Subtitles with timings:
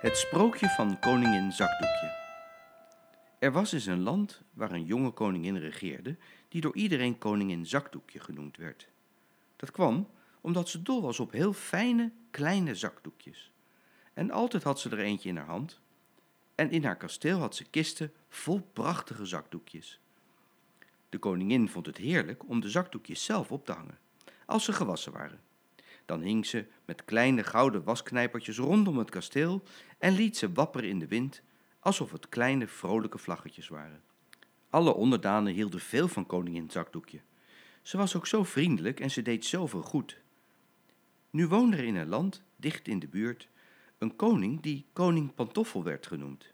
[0.00, 2.16] Het sprookje van koningin Zakdoekje.
[3.38, 6.16] Er was eens een land waar een jonge koningin regeerde,
[6.48, 8.88] die door iedereen koningin Zakdoekje genoemd werd.
[9.56, 10.08] Dat kwam
[10.40, 13.52] omdat ze dol was op heel fijne, kleine zakdoekjes.
[14.14, 15.80] En altijd had ze er eentje in haar hand.
[16.54, 20.00] En in haar kasteel had ze kisten vol prachtige zakdoekjes.
[21.08, 23.98] De koningin vond het heerlijk om de zakdoekjes zelf op te hangen,
[24.46, 25.40] als ze gewassen waren.
[26.10, 29.62] Dan hing ze met kleine gouden wasknijpertjes rondom het kasteel
[29.98, 31.42] en liet ze wapperen in de wind,
[31.80, 34.02] alsof het kleine vrolijke vlaggetjes waren.
[34.70, 37.20] Alle onderdanen hielden veel van koningin Zakdoekje.
[37.82, 40.20] Ze was ook zo vriendelijk en ze deed zoveel goed.
[41.30, 43.48] Nu woonde er in een land, dicht in de buurt,
[43.98, 46.52] een koning die koning Pantoffel werd genoemd.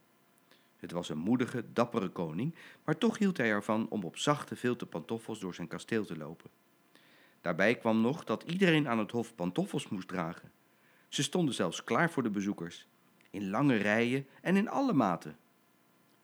[0.77, 4.87] Het was een moedige, dappere koning, maar toch hield hij ervan om op zachte vilte
[4.87, 6.51] pantoffels door zijn kasteel te lopen.
[7.47, 10.51] Daarbij kwam nog dat iedereen aan het hof pantoffels moest dragen.
[11.09, 12.87] Ze stonden zelfs klaar voor de bezoekers,
[13.31, 15.37] in lange rijen en in alle maten.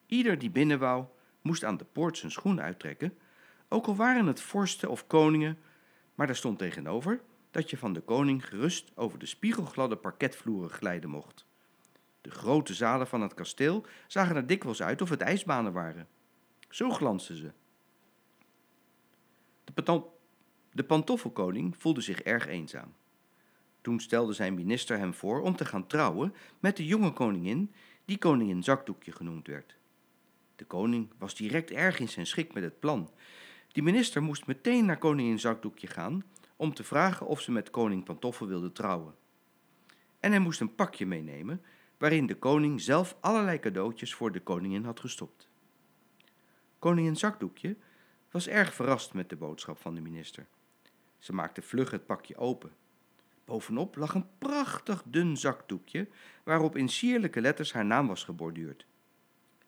[0.07, 1.05] Ieder die binnen wou,
[1.41, 3.19] moest aan de poort zijn schoen uittrekken,
[3.69, 5.59] ook al waren het vorsten of koningen,
[6.15, 11.11] maar daar stond tegenover dat je van de koning gerust over de spiegelgladde parketvloeren glijden
[11.11, 11.47] mocht.
[12.21, 16.09] De grote zalen van het kasteel zagen er dikwijls uit of het ijsbanen waren.
[16.69, 17.53] Zo glansden ze.
[19.65, 19.73] De
[20.73, 22.95] de pantoffelkoning voelde zich erg eenzaam.
[23.81, 27.73] Toen stelde zijn minister hem voor om te gaan trouwen met de jonge koningin,
[28.05, 29.77] die koningin Zakdoekje genoemd werd.
[30.57, 33.11] De koning was direct erg in zijn schik met het plan.
[33.73, 36.25] Die minister moest meteen naar koningin Zakdoekje gaan
[36.57, 39.15] om te vragen of ze met koning Pantoffel wilde trouwen.
[40.21, 41.63] En hij moest een pakje meenemen
[41.99, 45.49] waarin de koning zelf allerlei cadeautjes voor de koningin had gestopt.
[46.79, 47.77] Koningin Zakdoekje
[48.31, 50.47] was erg verrast met de boodschap van de minister.
[51.23, 52.73] Ze maakte vlug het pakje open.
[53.45, 56.09] Bovenop lag een prachtig dun zakdoekje
[56.43, 58.87] waarop in sierlijke letters haar naam was geborduurd.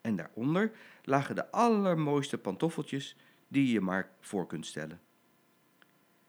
[0.00, 3.16] En daaronder lagen de allermooiste pantoffeltjes
[3.48, 5.00] die je maar voor kunt stellen.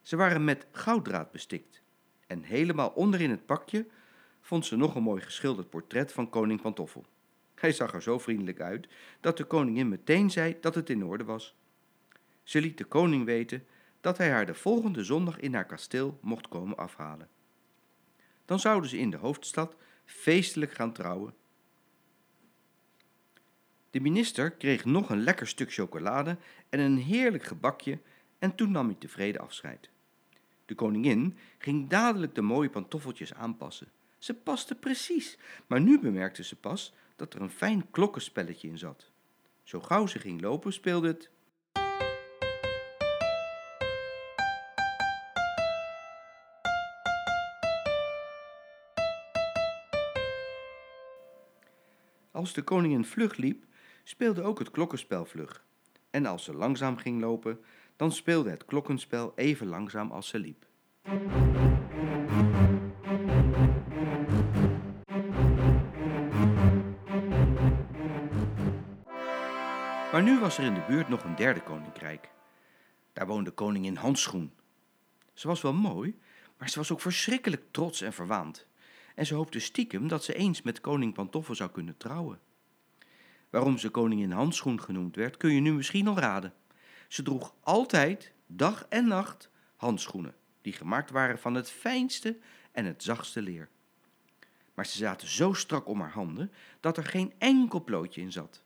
[0.01, 1.81] Ze waren met gouddraad bestikt
[2.27, 3.85] en helemaal onderin het pakje
[4.41, 7.05] vond ze nog een mooi geschilderd portret van koning Pantoffel.
[7.55, 8.87] Hij zag er zo vriendelijk uit
[9.19, 11.55] dat de koningin meteen zei dat het in orde was.
[12.43, 13.65] Ze liet de koning weten
[14.05, 17.29] dat hij haar de volgende zondag in haar kasteel mocht komen afhalen.
[18.45, 21.33] Dan zouden ze in de hoofdstad feestelijk gaan trouwen.
[23.89, 26.37] De minister kreeg nog een lekker stuk chocolade
[26.69, 27.99] en een heerlijk gebakje
[28.39, 29.89] en toen nam hij tevreden afscheid.
[30.65, 33.91] De koningin ging dadelijk de mooie pantoffeltjes aanpassen.
[34.17, 39.11] Ze paste precies, maar nu bemerkte ze pas dat er een fijn klokkenspelletje in zat.
[39.63, 41.29] Zo gauw ze ging lopen, speelde het
[52.35, 53.63] Als de koningin vlug liep,
[54.03, 55.65] speelde ook het klokkenspel vlug.
[56.09, 57.59] En als ze langzaam ging lopen,
[57.95, 60.65] dan speelde het klokkenspel even langzaam als ze liep.
[70.11, 72.29] Maar nu was er in de buurt nog een derde koninkrijk.
[73.13, 74.53] Daar woonde koningin Handschoen.
[75.33, 76.19] Ze was wel mooi,
[76.57, 78.67] maar ze was ook verschrikkelijk trots en verwaand
[79.15, 82.39] en ze hoopte stiekem dat ze eens met koning Pantoffel zou kunnen trouwen.
[83.49, 86.53] Waarom ze koningin Handschoen genoemd werd, kun je nu misschien al raden.
[87.07, 92.37] Ze droeg altijd, dag en nacht, handschoenen, die gemaakt waren van het fijnste
[92.71, 93.69] en het zachtste leer.
[94.73, 98.63] Maar ze zaten zo strak om haar handen dat er geen enkel plootje in zat.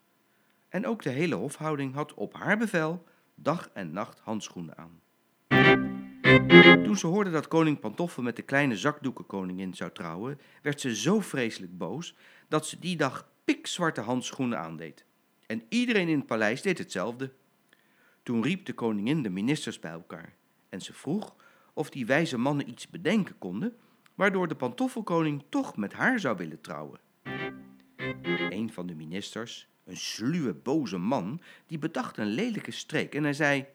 [0.70, 5.02] En ook de hele hofhouding had op haar bevel dag en nacht handschoenen aan.
[6.84, 11.20] Toen ze hoorde dat koning Pantoffel met de kleine zakdoekenkoningin zou trouwen, werd ze zo
[11.20, 12.16] vreselijk boos
[12.48, 15.06] dat ze die dag pikzwarte handschoenen aandeed.
[15.46, 17.32] En iedereen in het paleis deed hetzelfde.
[18.24, 20.36] Toen riep de koningin de ministers bij elkaar
[20.70, 21.36] en ze vroeg
[21.74, 23.76] of die wijze mannen iets bedenken konden,
[24.16, 27.00] waardoor de pantoffelkoning toch met haar zou willen trouwen.
[28.50, 33.34] Een van de ministers, een sluwe, boze man, die bedacht een lelijke streek en hij
[33.34, 33.66] zei: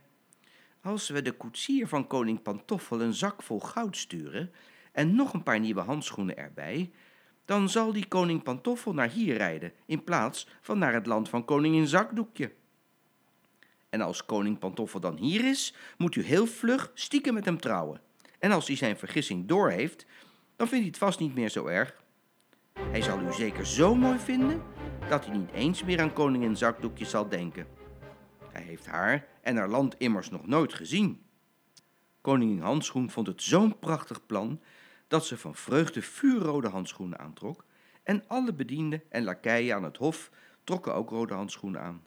[0.85, 4.53] als we de koetsier van koning Pantoffel een zak vol goud sturen
[4.93, 6.93] en nog een paar nieuwe handschoenen erbij,
[7.45, 11.45] dan zal die koning Pantoffel naar hier rijden in plaats van naar het land van
[11.45, 12.53] koningin Zakdoekje.
[13.89, 18.01] En als koning Pantoffel dan hier is, moet u heel vlug stiekem met hem trouwen.
[18.39, 20.07] En als hij zijn vergissing doorheeft,
[20.57, 22.03] dan vindt hij het vast niet meer zo erg.
[22.73, 24.63] Hij zal u zeker zo mooi vinden
[25.09, 27.67] dat hij niet eens meer aan koningin Zakdoekje zal denken.
[28.53, 31.23] Hij heeft haar en haar land immers nog nooit gezien.
[32.21, 34.61] Koningin Handschoen vond het zo'n prachtig plan
[35.09, 37.65] dat ze van vreugde vuurrode handschoenen aantrok
[38.03, 40.31] En alle bedienden en lakeien aan het hof
[40.65, 42.07] trokken ook rode handschoenen aan.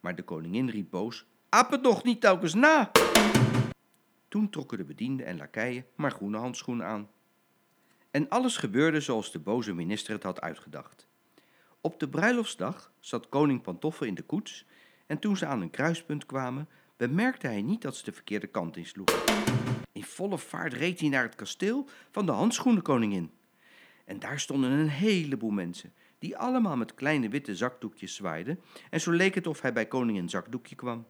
[0.00, 2.90] Maar de koningin riep boos: Aap het nog niet telkens na!
[4.28, 7.08] Toen trokken de bedienden en lakeien maar groene handschoenen aan.
[8.10, 11.08] En alles gebeurde zoals de boze minister het had uitgedacht.
[11.80, 14.66] Op de bruiloftsdag zat koning Pantoffel in de koets
[15.10, 18.76] en toen ze aan een kruispunt kwamen, bemerkte hij niet dat ze de verkeerde kant
[18.76, 19.18] insloegen.
[19.92, 23.30] In volle vaart reed hij naar het kasteel van de handschoenenkoningin.
[24.04, 28.60] En daar stonden een heleboel mensen, die allemaal met kleine witte zakdoekjes zwaaiden,
[28.90, 31.06] en zo leek het of hij bij koningin zakdoekje kwam.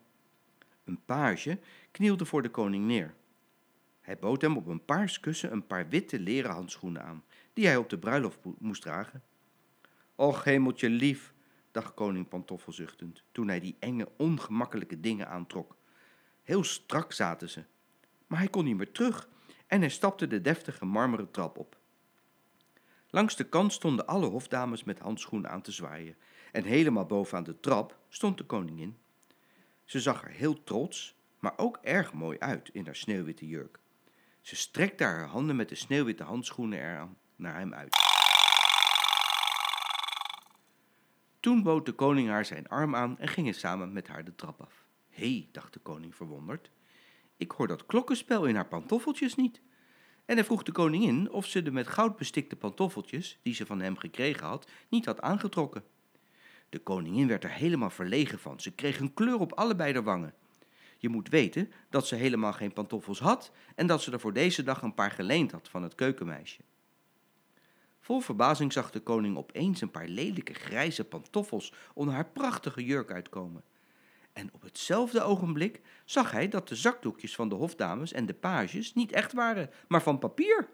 [0.85, 1.59] Een page
[1.91, 3.15] knielde voor de koning neer.
[4.01, 7.77] Hij bood hem op een paars kussen een paar witte leren handschoenen aan, die hij
[7.77, 9.23] op de bruiloft moest dragen.
[10.15, 11.33] Och, hemeltje lief,
[11.71, 15.77] dacht koning Pantoffel zuchtend, toen hij die enge, ongemakkelijke dingen aantrok.
[16.43, 17.65] Heel strak zaten ze.
[18.27, 19.29] Maar hij kon niet meer terug
[19.67, 21.79] en hij stapte de deftige marmeren trap op.
[23.11, 26.17] Langs de kant stonden alle hofdames met handschoenen aan te zwaaien
[26.53, 28.99] en helemaal bovenaan de trap stond de koningin.
[29.85, 33.81] Ze zag er heel trots, maar ook erg mooi uit in haar sneeuwwitte jurk.
[34.41, 38.10] Ze strekte haar handen met de sneeuwwitte handschoenen eraan naar hem uit.
[41.41, 44.61] Toen bood de koning haar zijn arm aan en gingen samen met haar de trap
[44.61, 44.85] af.
[45.09, 46.71] Hé, hey, dacht de koning verwonderd,
[47.37, 49.61] ik hoor dat klokkenspel in haar pantoffeltjes niet.
[50.25, 53.81] En hij vroeg de koningin of ze de met goud bestikte pantoffeltjes, die ze van
[53.81, 55.85] hem gekregen had, niet had aangetrokken.
[56.69, 58.61] De koningin werd er helemaal verlegen van.
[58.61, 60.35] Ze kreeg een kleur op allebei de wangen.
[60.99, 64.63] Je moet weten dat ze helemaal geen pantoffels had en dat ze er voor deze
[64.63, 66.61] dag een paar geleend had van het keukenmeisje.
[68.11, 73.11] Vol verbazing zag de koning opeens een paar lelijke grijze pantoffels onder haar prachtige jurk
[73.11, 73.65] uitkomen.
[74.33, 78.95] En op hetzelfde ogenblik zag hij dat de zakdoekjes van de hofdames en de pages
[78.95, 80.69] niet echt waren, maar van papier.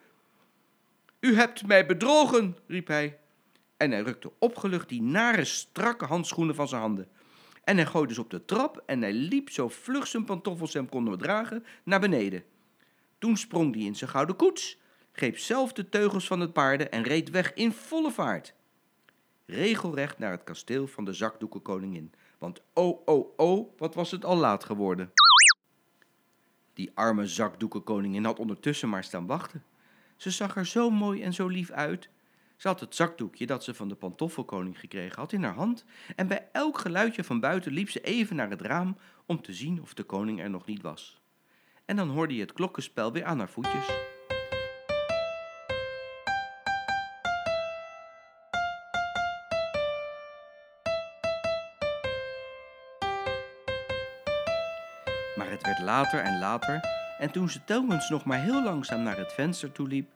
[1.21, 3.19] U hebt mij bedrogen, riep hij.
[3.77, 7.09] En hij rukte opgelucht die nare, strakke handschoenen van zijn handen.
[7.65, 10.89] En hij gooide ze op de trap en hij liep zo vlug zijn pantoffels hem
[10.89, 12.45] konden dragen naar beneden.
[13.19, 14.79] Toen sprong hij in zijn gouden koets,
[15.17, 18.55] greep zelf de teugels van het paarden en reed weg in volle vaart.
[19.47, 24.37] Regelrecht naar het kasteel van de zakdoekenkoningin, want oh, oh, oh, wat was het al
[24.37, 25.11] laat geworden.
[26.75, 29.65] Die arme zakdoekenkoningin had ondertussen maar staan wachten.
[30.17, 32.09] Ze zag er zo mooi en zo lief uit
[32.57, 35.85] ze had het zakdoekje dat ze van de pantoffelkoning gekregen had in haar hand
[36.17, 38.97] en bij elk geluidje van buiten liep ze even naar het raam
[39.27, 41.21] om te zien of de koning er nog niet was.
[41.85, 44.06] En dan hoorde je het klokkenspel weer aan haar voetjes.
[55.37, 56.81] Maar het werd later en later
[57.19, 60.11] en toen ze telkens nog maar heel langzaam naar het venster toe liep,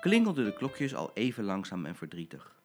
[0.00, 2.60] klingelden de klokjes al even langzaam en verdrietig.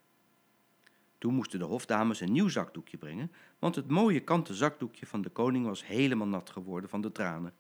[1.17, 5.29] Toen moesten de hofdames een nieuw zakdoekje brengen, want het mooie kanten zakdoekje van de
[5.29, 7.53] koning was helemaal nat geworden van de tranen.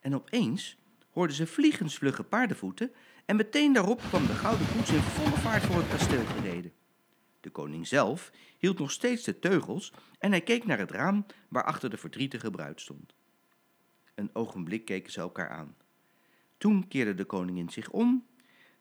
[0.00, 0.76] En opeens
[1.10, 2.92] hoorden ze vliegensvlugge paardenvoeten
[3.24, 6.72] en meteen daarop kwam de gouden koets in volle vaart voor het kasteel gereden.
[7.40, 11.90] De koning zelf hield nog steeds de teugels en hij keek naar het raam waarachter
[11.90, 13.14] de verdrietige bruid stond.
[14.16, 15.76] Een ogenblik keken ze elkaar aan.
[16.58, 18.26] Toen keerde de koningin zich om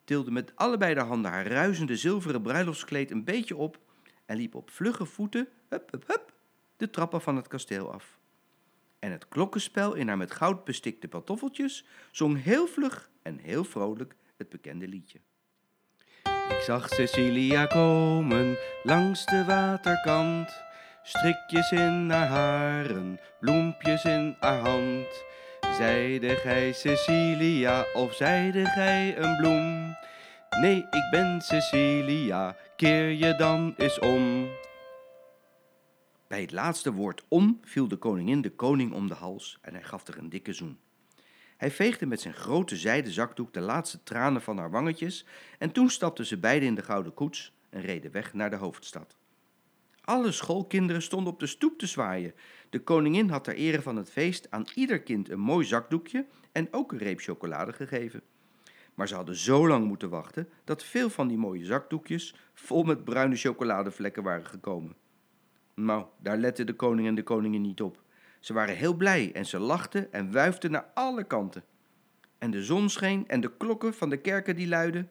[0.06, 3.80] tilde met allebei de handen haar ruisende zilveren bruiloftskleed een beetje op
[4.26, 6.34] en liep op vlugge voeten, hup, hup, hup,
[6.78, 8.18] de trappen van het kasteel af.
[9.00, 14.16] En het klokkenspel in haar met goud bestikte pantoffeltjes zong heel vlug en heel vrolijk
[14.38, 15.20] het bekende liedje.
[16.50, 20.64] Ik zag Cecilia komen langs de waterkant,
[21.08, 25.24] strikjes in haar haren, bloempjes in haar hand.
[25.78, 29.96] Zeide gij Cecilia of zeide gij een bloem?
[30.62, 34.48] Nee, ik ben Cecilia, keer je dan eens om.
[36.28, 39.84] Bij het laatste woord om viel de koningin de koning om de hals en hij
[39.84, 40.80] gaf er een dikke zoen.
[41.58, 45.26] Hij veegde met zijn grote zijden zakdoek de laatste tranen van haar wangetjes
[45.60, 49.16] en toen stapten ze beiden in de gouden koets en reden weg naar de hoofdstad.
[50.06, 52.34] Alle schoolkinderen stonden op de stoep te zwaaien.
[52.70, 56.68] De koningin had ter ere van het feest aan ieder kind een mooi zakdoekje en
[56.72, 58.22] ook een reep chocolade gegeven.
[58.94, 63.04] Maar ze hadden zo lang moeten wachten dat veel van die mooie zakdoekjes vol met
[63.04, 64.96] bruine chocoladevlekken waren gekomen.
[65.74, 68.02] Nou, daar letten de koning en de koningin niet op.
[68.40, 71.64] Ze waren heel blij en ze lachten en wuifden naar alle kanten.
[72.38, 75.10] En de zon scheen en de klokken van de kerken die luidden.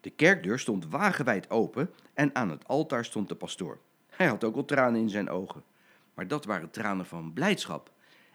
[0.00, 3.80] De kerkdeur stond wagenwijd open en aan het altaar stond de pastoor.
[4.08, 5.64] Hij had ook al tranen in zijn ogen,
[6.14, 7.92] maar dat waren tranen van blijdschap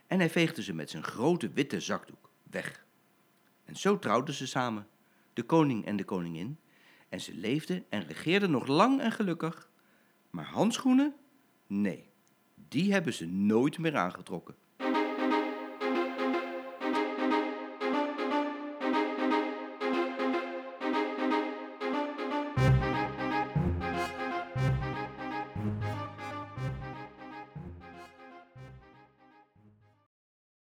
[0.07, 2.85] en hij veegde ze met zijn grote witte zakdoek weg.
[3.65, 4.87] En zo trouwden ze samen,
[5.33, 6.59] de koning en de koningin,
[7.09, 9.69] En ze leefden en regeerden nog lang en gelukkig.
[10.29, 11.15] Maar handschoenen?
[11.67, 12.09] Nee,
[12.69, 14.55] die hebben ze nooit meer aangetrokken.